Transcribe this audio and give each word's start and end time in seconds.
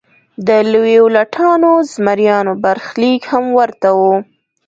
د 0.47 0.49
لویو 0.71 1.03
لټانو 1.15 1.69
او 1.81 1.85
زمریانو 1.93 2.53
برخلیک 2.63 3.21
هم 3.31 3.45
ورته 3.59 3.89
و. 3.99 4.01